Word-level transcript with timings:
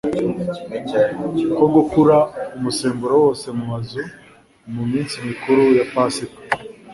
ko 1.57 1.65
gukura 1.75 2.17
umusemburo 2.57 3.13
wose 3.23 3.45
mu 3.57 3.63
mazu 3.71 4.01
mu 4.73 4.83
minsi 4.91 5.15
mikuru 5.27 5.61
ya 5.77 5.85
Pasika, 5.93 6.39